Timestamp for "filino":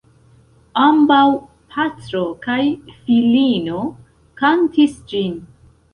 2.95-3.85